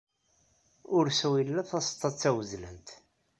Ursu 0.97 1.29
ila 1.41 1.63
taseḍḍa 1.69 2.09
d 2.11 2.15
tawezlant. 2.21 2.89